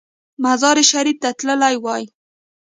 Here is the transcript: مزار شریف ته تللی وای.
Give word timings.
مزار 0.43 0.77
شریف 0.91 1.17
ته 1.23 1.29
تللی 1.39 1.75
وای. 1.83 2.03